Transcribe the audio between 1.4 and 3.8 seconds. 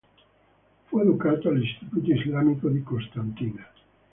all'Istituto Islamico di Costantina.